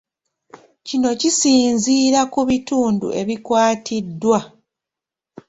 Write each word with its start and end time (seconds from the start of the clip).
Kino 0.87 1.09
kisinziira 1.19 2.21
ku 2.33 2.41
bitundu 2.49 3.07
ebikwatiddwa 3.21 4.39